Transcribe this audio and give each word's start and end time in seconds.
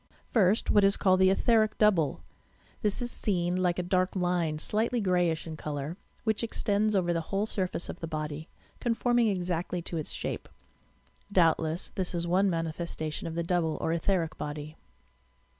First, 0.33 0.71
what 0.71 0.83
is 0.83 0.97
called 0.97 1.19
the 1.19 1.29
"etheric 1.29 1.77
double." 1.77 2.23
This 2.81 3.03
is 3.03 3.11
seen 3.11 3.55
like 3.55 3.77
a 3.77 3.83
dark 3.83 4.15
line, 4.15 4.57
slightly 4.57 4.99
greyish 4.99 5.45
in 5.45 5.55
colour, 5.55 5.95
which 6.23 6.41
extends 6.43 6.95
over 6.95 7.13
the 7.13 7.21
whole 7.29 7.45
surface 7.45 7.87
of 7.87 7.99
the 7.99 8.07
body, 8.07 8.49
conforming 8.79 9.27
exactly 9.27 9.79
to 9.83 9.97
its 9.97 10.09
shape. 10.11 10.49
Doubtless 11.31 11.91
this 11.93 12.15
is 12.15 12.25
one 12.25 12.49
manifesta 12.49 13.13
tion 13.13 13.27
of 13.27 13.35
the 13.35 13.43
double 13.43 13.77
or 13.79 13.93
etheric 13.93 14.39
body. 14.39 14.75